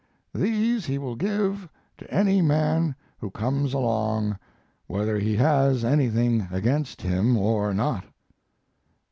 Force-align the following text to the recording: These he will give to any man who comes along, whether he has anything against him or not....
These 0.33 0.87
he 0.87 0.97
will 0.97 1.13
give 1.15 1.69
to 1.99 2.11
any 2.11 2.41
man 2.41 2.95
who 3.19 3.29
comes 3.29 3.71
along, 3.71 4.39
whether 4.87 5.19
he 5.19 5.35
has 5.35 5.85
anything 5.85 6.47
against 6.51 7.03
him 7.03 7.37
or 7.37 7.71
not.... 7.71 8.05